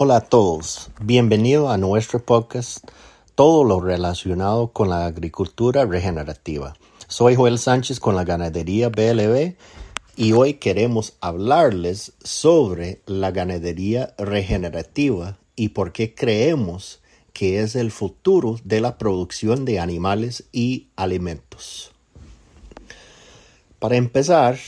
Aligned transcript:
Hola 0.00 0.18
a 0.18 0.20
todos, 0.20 0.92
bienvenido 1.00 1.70
a 1.70 1.76
nuestro 1.76 2.24
podcast, 2.24 2.88
todo 3.34 3.64
lo 3.64 3.80
relacionado 3.80 4.72
con 4.72 4.90
la 4.90 5.06
agricultura 5.06 5.86
regenerativa. 5.86 6.76
Soy 7.08 7.34
Joel 7.34 7.58
Sánchez 7.58 7.98
con 7.98 8.14
la 8.14 8.22
ganadería 8.22 8.90
BLB 8.90 9.56
y 10.14 10.32
hoy 10.34 10.54
queremos 10.54 11.14
hablarles 11.20 12.12
sobre 12.22 13.00
la 13.06 13.32
ganadería 13.32 14.14
regenerativa 14.18 15.36
y 15.56 15.70
por 15.70 15.90
qué 15.90 16.14
creemos 16.14 17.00
que 17.32 17.60
es 17.60 17.74
el 17.74 17.90
futuro 17.90 18.60
de 18.62 18.80
la 18.80 18.98
producción 18.98 19.64
de 19.64 19.80
animales 19.80 20.44
y 20.52 20.90
alimentos. 20.94 21.90
Para 23.80 23.96
empezar, 23.96 24.60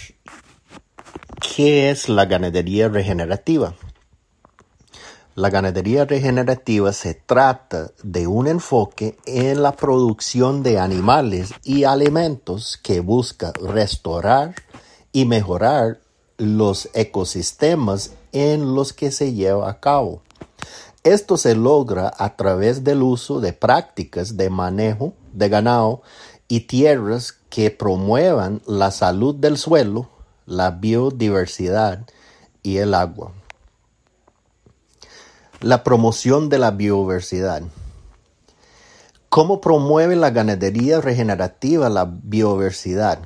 ¿qué 1.55 1.91
es 1.91 2.09
la 2.09 2.25
ganadería 2.25 2.89
regenerativa? 2.89 3.77
La 5.37 5.49
ganadería 5.49 6.07
regenerativa 6.07 6.93
se 6.93 7.15
trata 7.15 7.93
de 8.03 8.27
un 8.27 8.49
enfoque 8.49 9.17
en 9.27 9.63
la 9.63 9.77
producción 9.77 10.65
de 10.65 10.81
animales 10.81 11.53
y 11.63 11.85
alimentos 11.85 12.77
que 12.83 12.99
busca 12.99 13.53
restaurar 13.53 14.57
y 15.13 15.27
mejorar 15.27 16.01
los 16.37 16.89
ecosistemas 16.95 18.13
en 18.33 18.75
los 18.75 18.93
que 18.93 19.13
se 19.13 19.33
lleva 19.33 19.71
a 19.71 19.79
cabo. 19.79 20.21
Esto 21.05 21.37
se 21.37 21.55
logra 21.55 22.13
a 22.19 22.35
través 22.35 22.83
del 22.83 23.01
uso 23.01 23.41
de 23.41 23.53
prácticas 23.53 24.37
de 24.37 24.51
manejo 24.51 25.15
de 25.33 25.49
ganado 25.49 26.03
y 26.49 26.61
tierras 26.61 27.35
que 27.51 27.71
promuevan 27.71 28.63
la 28.67 28.91
salud 28.91 29.37
del 29.37 29.59
suelo, 29.59 30.09
la 30.45 30.73
biodiversidad 30.73 32.05
y 32.65 32.79
el 32.79 32.95
agua. 32.95 33.33
La 35.63 35.85
promoción 35.85 36.49
de 36.49 36.57
la 36.59 36.71
biodiversidad. 36.71 37.63
¿Cómo 39.29 39.61
promueve 39.61 40.17
la 40.17 40.31
ganadería 40.31 41.03
regenerativa 41.03 41.91
la 41.91 42.07
biodiversidad? 42.11 43.19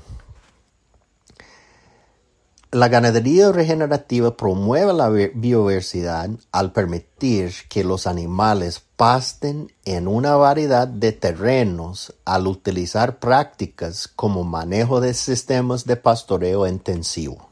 La 2.73 2.89
ganadería 2.89 3.53
regenerativa 3.53 4.37
promueve 4.37 4.93
la 4.93 5.11
biodiversidad 5.11 6.29
al 6.51 6.73
permitir 6.73 7.53
que 7.69 7.85
los 7.85 8.09
animales 8.09 8.83
pasten 8.97 9.73
en 9.85 10.09
una 10.09 10.35
variedad 10.35 10.89
de 10.89 11.13
terrenos 11.13 12.15
al 12.25 12.49
utilizar 12.49 13.21
prácticas 13.21 14.09
como 14.09 14.43
manejo 14.43 15.01
de 15.01 15.15
sistemas 15.15 15.85
de 15.85 15.95
pastoreo 15.95 16.67
intensivo. 16.67 17.49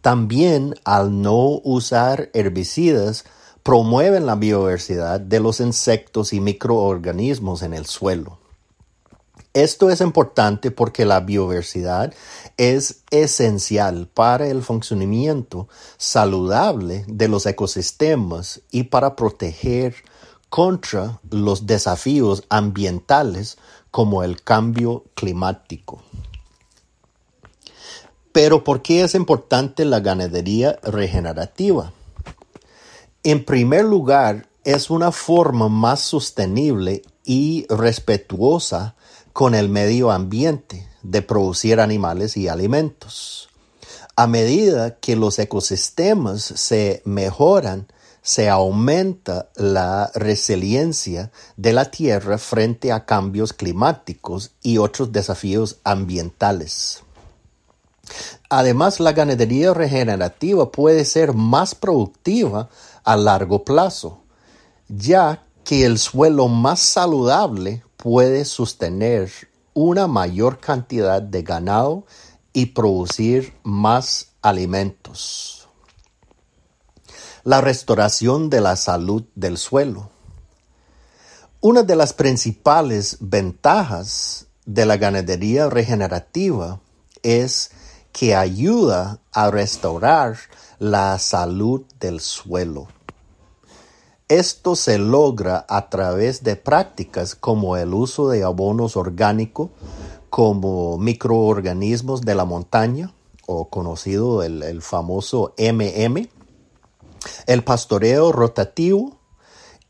También 0.00 0.74
al 0.82 1.22
no 1.22 1.60
usar 1.62 2.30
herbicidas 2.34 3.24
promueven 3.68 4.24
la 4.24 4.34
biodiversidad 4.34 5.20
de 5.20 5.40
los 5.40 5.60
insectos 5.60 6.32
y 6.32 6.40
microorganismos 6.40 7.60
en 7.60 7.74
el 7.74 7.84
suelo. 7.84 8.38
Esto 9.52 9.90
es 9.90 10.00
importante 10.00 10.70
porque 10.70 11.04
la 11.04 11.20
biodiversidad 11.20 12.14
es 12.56 13.02
esencial 13.10 14.08
para 14.08 14.46
el 14.46 14.62
funcionamiento 14.62 15.68
saludable 15.98 17.04
de 17.08 17.28
los 17.28 17.44
ecosistemas 17.44 18.62
y 18.70 18.84
para 18.84 19.14
proteger 19.16 19.96
contra 20.48 21.20
los 21.30 21.66
desafíos 21.66 22.44
ambientales 22.48 23.58
como 23.90 24.22
el 24.22 24.40
cambio 24.42 25.04
climático. 25.14 26.00
Pero 28.32 28.64
¿por 28.64 28.80
qué 28.80 29.02
es 29.02 29.14
importante 29.14 29.84
la 29.84 30.00
ganadería 30.00 30.78
regenerativa? 30.82 31.92
En 33.24 33.44
primer 33.44 33.84
lugar, 33.84 34.48
es 34.64 34.90
una 34.90 35.10
forma 35.12 35.68
más 35.68 36.00
sostenible 36.00 37.02
y 37.24 37.66
respetuosa 37.68 38.94
con 39.32 39.54
el 39.54 39.68
medio 39.68 40.10
ambiente 40.10 40.88
de 41.02 41.22
producir 41.22 41.80
animales 41.80 42.36
y 42.36 42.48
alimentos. 42.48 43.48
A 44.14 44.26
medida 44.26 44.96
que 44.96 45.16
los 45.16 45.38
ecosistemas 45.38 46.42
se 46.42 47.02
mejoran, 47.04 47.88
se 48.22 48.48
aumenta 48.48 49.48
la 49.56 50.10
resiliencia 50.14 51.32
de 51.56 51.72
la 51.72 51.90
Tierra 51.90 52.38
frente 52.38 52.92
a 52.92 53.04
cambios 53.04 53.52
climáticos 53.52 54.52
y 54.62 54.78
otros 54.78 55.12
desafíos 55.12 55.78
ambientales. 55.82 57.02
Además, 58.50 59.00
la 59.00 59.12
ganadería 59.12 59.74
regenerativa 59.74 60.70
puede 60.72 61.04
ser 61.04 61.34
más 61.34 61.74
productiva 61.74 62.68
a 63.08 63.16
largo 63.16 63.64
plazo, 63.64 64.22
ya 64.86 65.46
que 65.64 65.86
el 65.86 65.98
suelo 65.98 66.46
más 66.48 66.78
saludable 66.78 67.82
puede 67.96 68.44
sostener 68.44 69.32
una 69.72 70.06
mayor 70.06 70.60
cantidad 70.60 71.22
de 71.22 71.42
ganado 71.42 72.04
y 72.52 72.66
producir 72.66 73.54
más 73.62 74.32
alimentos. 74.42 75.68
La 77.44 77.62
restauración 77.62 78.50
de 78.50 78.60
la 78.60 78.76
salud 78.76 79.24
del 79.34 79.56
suelo. 79.56 80.10
Una 81.62 81.84
de 81.84 81.96
las 81.96 82.12
principales 82.12 83.16
ventajas 83.20 84.48
de 84.66 84.84
la 84.84 84.98
ganadería 84.98 85.70
regenerativa 85.70 86.78
es 87.22 87.70
que 88.12 88.36
ayuda 88.36 89.22
a 89.32 89.50
restaurar 89.50 90.36
la 90.78 91.18
salud 91.18 91.86
del 91.98 92.20
suelo. 92.20 92.88
Esto 94.28 94.76
se 94.76 94.98
logra 94.98 95.64
a 95.70 95.88
través 95.88 96.44
de 96.44 96.54
prácticas 96.54 97.34
como 97.34 97.78
el 97.78 97.94
uso 97.94 98.28
de 98.28 98.44
abonos 98.44 98.94
orgánicos, 98.94 99.70
como 100.28 100.98
microorganismos 100.98 102.20
de 102.20 102.34
la 102.34 102.44
montaña, 102.44 103.14
o 103.46 103.70
conocido 103.70 104.42
el, 104.42 104.62
el 104.62 104.82
famoso 104.82 105.54
MM, 105.56 106.28
el 107.46 107.64
pastoreo 107.64 108.30
rotativo 108.30 109.16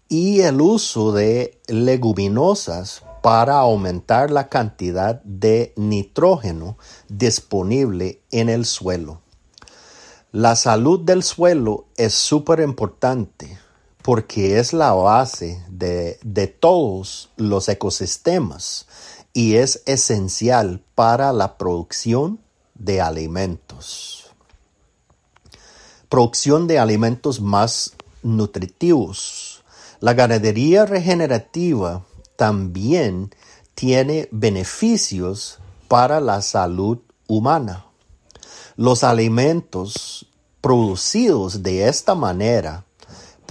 y 0.09 0.43
el 0.43 0.60
uso 0.60 1.10
de 1.10 1.60
leguminosas 1.66 3.03
para 3.21 3.59
aumentar 3.59 4.31
la 4.31 4.48
cantidad 4.48 5.21
de 5.25 5.72
nitrógeno 5.75 6.78
disponible 7.09 8.22
en 8.31 8.50
el 8.50 8.66
suelo. 8.66 9.21
La 10.31 10.54
salud 10.54 11.00
del 11.00 11.25
suelo 11.25 11.87
es 11.97 12.15
súper 12.15 12.60
importante 12.60 13.59
porque 14.08 14.58
es 14.58 14.72
la 14.72 14.94
base 14.94 15.62
de, 15.69 16.16
todos 16.60 17.28
los 17.36 17.69
ecosistemas 17.69 18.86
y 19.34 19.56
es 19.56 19.82
esencial 19.84 20.80
para 20.94 21.30
la 21.34 21.58
producción 21.58 22.41
de 22.74 23.02
alimentos. 23.02 24.30
Producción 26.08 26.66
de 26.66 26.78
alimentos 26.78 27.42
más 27.42 27.97
nutritivos. 28.22 29.62
La 30.00 30.14
ganadería 30.14 30.86
regenerativa 30.86 32.02
también 32.36 33.34
tiene 33.74 34.30
beneficios 34.32 35.58
para 35.86 36.18
la 36.20 36.41
salud 36.41 36.97
humana. 37.26 37.84
Los 38.74 39.04
alimentos 39.04 40.24
producidos 40.62 41.62
de 41.62 41.88
esta 41.88 42.14
manera 42.14 42.86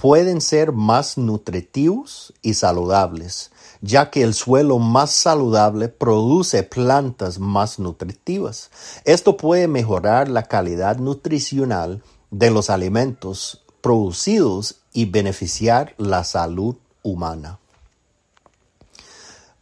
pueden 0.00 0.40
ser 0.40 0.70
más 0.70 1.18
nutritivos 1.18 2.32
y 2.40 2.54
saludables, 2.54 3.50
ya 3.80 4.10
que 4.10 4.22
el 4.22 4.32
suelo 4.32 4.78
más 4.78 5.10
saludable 5.10 5.88
produce 5.88 6.62
plantas 6.62 7.40
más 7.40 7.80
nutritivas. 7.80 8.70
Esto 9.04 9.36
puede 9.36 9.66
mejorar 9.66 10.28
la 10.28 10.44
calidad 10.44 10.98
nutricional 10.98 12.04
de 12.30 12.50
los 12.52 12.70
alimentos 12.70 13.64
producidos 13.80 14.76
y 14.92 15.06
beneficiar 15.06 15.94
la 15.98 16.22
salud 16.22 16.76
humana. 17.02 17.58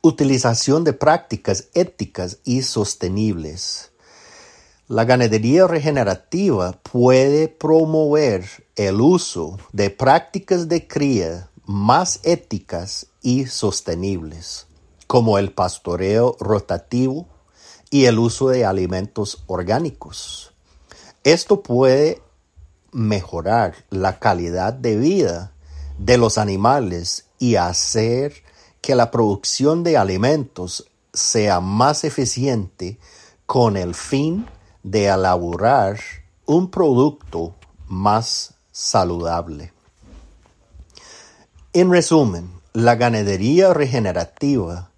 Utilización 0.03 0.85
de 0.85 0.93
prácticas 0.93 1.69
éticas 1.73 2.41
y 2.45 2.61
sostenibles. 2.61 3.91
La 4.89 5.05
ganadería 5.05 5.67
regenerativa 5.67 6.79
puede 6.81 7.49
promover 7.49 8.69
el 8.77 9.01
uso 9.01 9.59
de 9.73 9.91
prácticas 9.91 10.69
de 10.69 10.87
cría 10.87 11.51
más 11.65 12.21
éticas 12.23 13.09
y 13.21 13.47
sostenibles, 13.47 14.69
como 15.09 15.39
el 15.39 15.51
pastoreo 15.51 16.37
rotativo 16.39 17.27
y 17.91 18.05
el 18.05 18.21
uso 18.21 18.49
de 18.51 18.65
alimentos 18.65 19.43
orgánicos. 19.49 20.53
Esto 21.25 21.65
puede 21.65 22.23
mejorar 22.93 23.75
la 23.91 24.21
calidad 24.21 24.73
de 24.73 24.99
vida 24.99 25.53
de 25.99 26.17
los 26.17 26.39
animales 26.39 27.27
y 27.41 27.57
hacer 27.57 28.35
que 28.81 28.95
la 28.95 29.11
producción 29.11 29.83
de 29.83 29.97
alimentos 29.97 30.89
sea 31.13 31.59
más 31.59 32.05
eficiente 32.05 33.01
con 33.47 33.77
el 33.77 33.97
fin 33.97 34.47
de 34.87 35.07
elaborar 35.07 35.99
un 36.47 36.71
producto 36.71 37.57
más 37.89 38.55
saludable. 38.71 39.73
En 41.73 41.91
resumen, 41.91 42.53
la 42.73 42.95
ganadería 42.95 43.75
regenerativa 43.75 44.91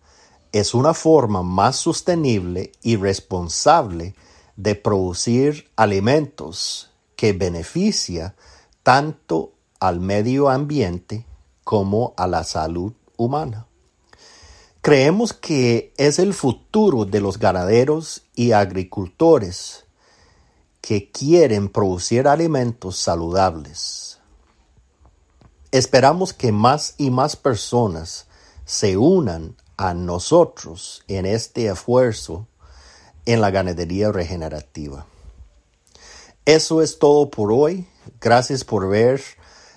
es 0.52 0.75
una 0.75 0.93
forma 0.93 1.43
más 1.43 1.76
sostenible 1.76 2.70
y 2.82 2.96
responsable 2.96 4.14
de 4.56 4.75
producir 4.75 5.70
alimentos 5.75 6.90
que 7.17 7.32
beneficia 7.32 8.35
tanto 8.82 9.52
al 9.81 10.00
medio 10.00 10.50
ambiente 10.50 11.25
como 11.64 12.12
a 12.19 12.26
la 12.26 12.44
salud 12.44 12.93
humana. 13.17 13.67
Creemos 14.88 15.35
que 15.35 15.93
es 15.99 16.19
el 16.19 16.32
futuro 16.32 17.05
de 17.05 17.20
los 17.20 17.38
ganaderos 17.38 18.23
y 18.35 18.52
agricultores 18.52 19.85
que 20.81 21.11
quieren 21.12 21.69
producir 21.69 22.26
alimentos 22.26 22.96
saludables. 22.96 24.19
Esperamos 25.73 26.32
que 26.32 26.52
más 26.52 26.94
y 26.96 27.11
más 27.11 27.37
personas 27.37 28.29
se 28.64 28.96
unan 28.96 29.56
a 29.76 29.93
nosotros 29.93 31.05
en 31.06 31.26
este 31.26 31.67
esfuerzo 31.67 32.49
en 33.26 33.43
la 33.43 33.50
ganadería 33.50 34.11
regenerativa. 34.11 35.05
Eso 36.46 36.81
es 36.81 36.99
todo 36.99 37.29
por 37.29 37.52
hoy. 37.52 37.87
Gracias 38.23 38.64
por 38.64 38.88
ver, 38.88 39.20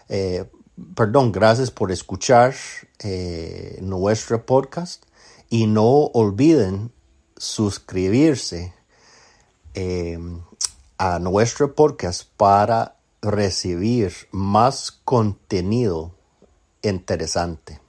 eh, 0.07 0.49
perdón, 0.95 1.31
gracias 1.31 1.71
por 1.71 1.91
escuchar 1.91 2.53
eh, 2.99 3.79
nuestro 3.81 4.45
podcast 4.45 5.05
y 5.49 5.65
no 5.67 6.05
olviden 6.13 6.91
suscribirse 7.37 8.73
eh, 9.73 10.19
a 10.97 11.19
nuestro 11.19 11.75
podcast 11.75 12.29
para 12.37 12.97
recibir 13.21 14.13
más 14.31 14.91
contenido 14.91 16.13
interesante. 16.81 17.79